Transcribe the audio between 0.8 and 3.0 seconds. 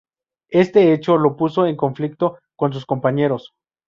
hecho lo puso en conflicto con sus